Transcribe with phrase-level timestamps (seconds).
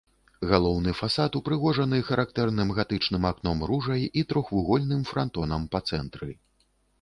[0.51, 6.33] Галоўны фасад упрыгожаны характэрным гатычным акном-ружай і трохвугольным франтонам па цэнтры.